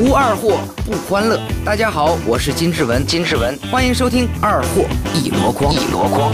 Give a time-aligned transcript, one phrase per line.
[0.00, 1.38] 无二货不欢乐。
[1.62, 6.32] 大家好，我是金志文，金志文，欢迎收听二货一箩筐，一箩筐。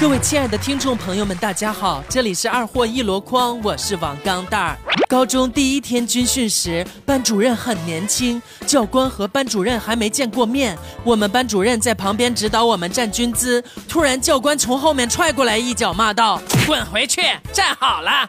[0.00, 4.78] 各位亲爱的听众朋友们，大家好，这里是二货一箩筐，我是王钢蛋儿。
[5.06, 10.74] 高中第一天军训时，班主任很年轻，教官和班主任还没见过面。
[11.04, 17.20] 我们班主任在旁边指导我们站军姿，突然教官从后面踹过来，一脚骂道：“滚回去，
[17.52, 18.26] 站好了。”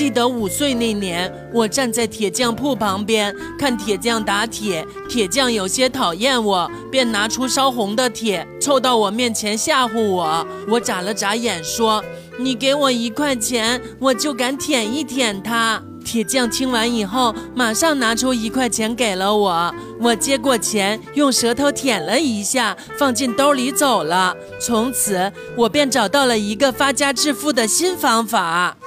[0.00, 10.46] 记得五岁那年，我站在铁匠铺旁边看铁匠打铁，铁匠有些讨厌我，便拿出烧红的铁凑到我面前吓唬我。
[10.66, 12.02] 我眨了眨眼说
[12.40, 19.74] ：“你给我一块钱，我就敢舔一舔它。”铁匠听完以后，马上拿出一块钱给了我。
[20.00, 24.34] 我接过钱，用舌头舔了一下，放进兜里走了。
[24.58, 28.78] 从此，我便找到了一个发家致富的新方法。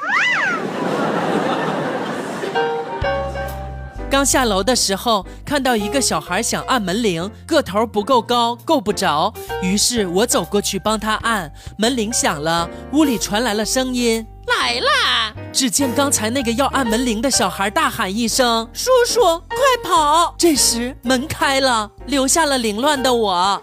[4.14, 9.34] 刚下楼的时候，看到一个小孩想按门铃，个头不够高，够不着。
[9.64, 19.20] 于是我走过去帮他按，门铃响了，屋里传来了声音：“来啦！”只见刚才那个要按门铃的小孩大喊一声：“叔叔，
[19.50, 23.60] 快跑！”这时门开了，留下了凌乱的我。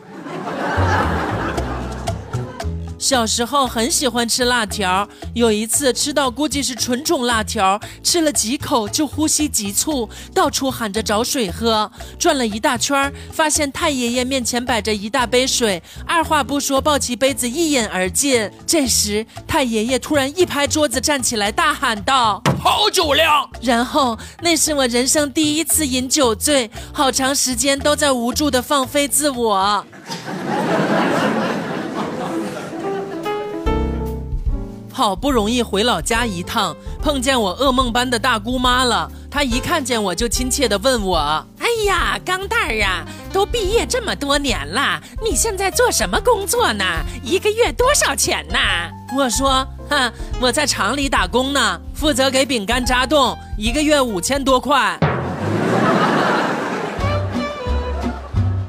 [3.01, 18.51] 小时候很喜欢吃辣条，有一次吃到估计是纯种辣条，吃了几口就呼吸急促，到处喊着找水喝，转了一大圈，发现太爷爷面前摆着一大杯水，二话不说抱起杯子一饮而尽。
[18.67, 29.87] 这时太爷爷突然一拍桌子站起来大喊道：“好酒量！”然后那是我人生第一次饮酒醉，好长时间都在无助的放飞自我。
[35.01, 39.11] 好不容易回老家一趟，碰见我噩梦般的大姑妈了。
[39.31, 41.19] 她一看见我就亲切地问我
[41.59, 43.03] ：“哎呀，钢蛋儿啊，
[43.33, 46.85] 都毕业这么多年了，你现在做什么工作呢？
[47.25, 48.59] 一个月多少钱呢？”
[49.17, 54.99] 我说：“哼，我在厂里打工呢，负责给饼干扎洞，一个月五千多块。”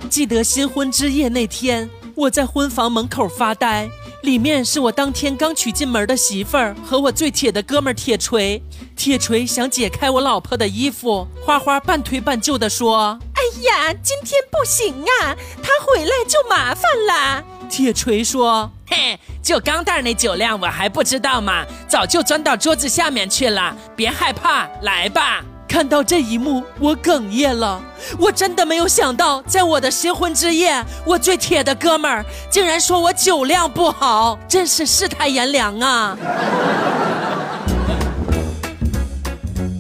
[0.10, 3.90] 记得新婚之夜那天，我在婚房门口发呆。
[4.22, 8.62] 里面是我当天刚娶进门的媳妇儿和我最铁的哥们儿铁锤。
[8.96, 21.66] 铁锤想解开我老婆的衣服，花花半推半就的说：“哎呀，今天不行啊，他回来就麻烦了。”铁锤说：“嘿，就钢蛋那酒量，我还不知道吗？
[21.88, 23.76] 早就钻到桌子下面去了。
[23.96, 27.82] 别害怕，来吧。”看到这一幕，我哽咽了。
[28.20, 36.18] 我真的没有想到，在我的新婚之夜，我最铁的哥们儿竟然说我酒量不好，真是世态炎凉啊！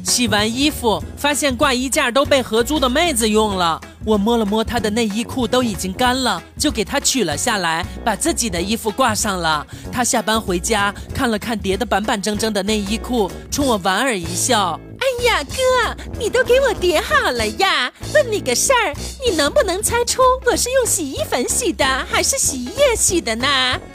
[0.05, 3.81] 洗完衣服，发现挂衣架都被合租的妹子用了。
[4.05, 9.67] 我摸了摸她的内衣裤，都已经干了，就给她取了下来，把自己的衣服挂上了。
[9.91, 14.79] 她下班回家，看了看叠得板板正正的内衣裤，冲我莞尔一笑。
[15.23, 17.91] 呀，哥，你都给我叠好了呀！
[18.13, 18.93] 问你个事儿，
[19.23, 23.47] 你能不能猜出我是用洗衣粉洗的，还是洗衣液洗的呢？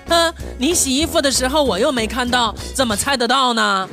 [0.08, 3.88] 哼，你洗衣服的时候我又没看到，怎么猜得到呢？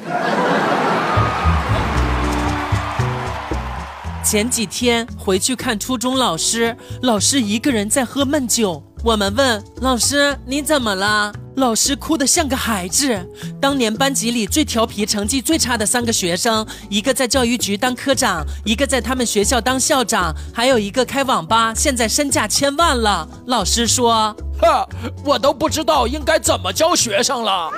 [4.24, 8.84] 前几天回去看初中老师，老师一个人在喝闷酒。
[9.04, 11.30] 我们问老师你怎么了？
[11.58, 13.20] 老师哭得像个孩子。
[13.60, 23.28] 当年班级里最调皮、成绩最差的三个学生，一个在教育局当科长，一个在他们学校当校长，还有一个开网吧，现在身价千万了。
[23.48, 24.88] 老师说：“哈，
[25.26, 27.72] 我都不知道应该怎么教学生了。”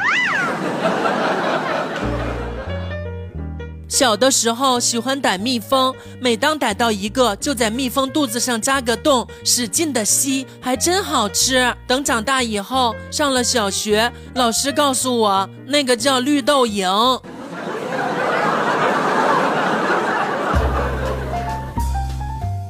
[3.95, 11.73] 小的时候喜欢逮蜜蜂，每当逮到一个，就在蜜蜂肚子上扎个洞，使劲的吸，还真好吃。
[11.88, 17.21] 等长大以后，上了小学，老师告诉我，那个叫绿豆蝇。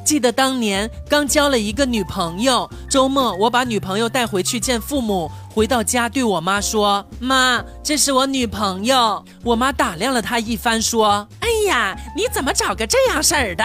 [0.04, 5.28] 记得当年刚交了一个女朋友，周末我把女朋友带回去见父母。
[5.56, 13.64] 回到家，对我妈说：“妈，这是我女朋友。”我妈打量了她一番，说：“哎呀，你怎么找个这样式儿的？”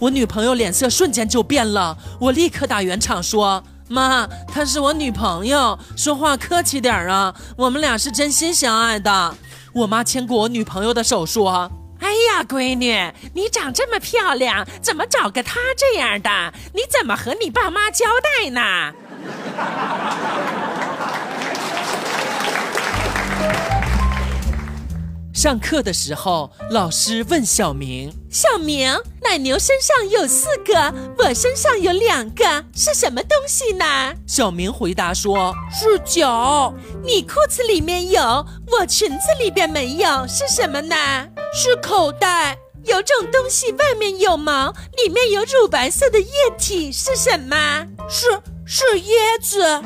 [0.00, 1.94] 我女朋友脸色瞬间就变了。
[2.18, 9.34] 我立刻打圆场说：“妈，她是我女朋友，说话客气点啊，我们俩是真心相爱的。”
[9.74, 11.70] 我妈牵过我女朋友的手说
[12.00, 16.30] ：“哎呀，闺女，你长这么漂亮，怎么找个他这样的？
[16.72, 18.94] 你怎么和你爸妈交代呢？”
[25.38, 28.92] 上课的时候，老师问小明小明，
[29.22, 33.84] 奶牛身上有四个，我身上有两个，是什么东西呢？
[34.26, 36.74] 小明回答说：“是脚。”
[37.06, 38.20] 你裤子里面有，
[38.66, 40.96] 我裙子里边没有，是什么呢？
[41.54, 42.58] 是口袋。
[42.86, 47.86] 有种东西外面有毛，里面有乳白色的液体，是什么？
[48.08, 48.26] 是
[48.66, 49.80] 是椰子。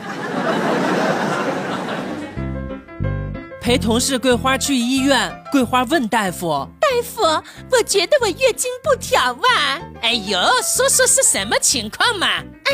[3.63, 7.23] 陪同事桂花去医院，桂花问大夫：“大夫，
[7.71, 12.27] 我觉得我月经不调啊。”哎呦，说说是什么情况嘛？
[12.27, 12.71] 啊，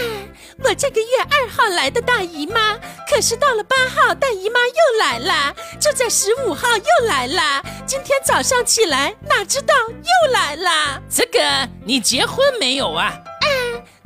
[0.64, 2.75] 我这个月二号来的大姨妈，
[3.06, 7.62] 可是到了八号大姨妈又来了，就在十五号又来了。
[7.87, 11.02] 今天早上起来，哪知道又来了。
[11.11, 13.12] 这个你结婚没有啊？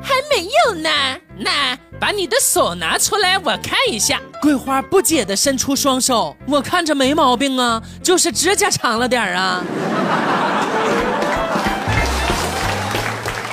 [0.02, 0.90] 还没有呢。
[1.38, 4.20] 那把你的手拿出来，我看一下。
[4.40, 9.64] 桂花不解地伸出双手，我看着没毛病啊，就是指甲长了点儿啊。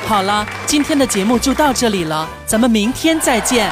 [0.07, 3.71] 好了，今天的节目就到这里了，咱们明天再见。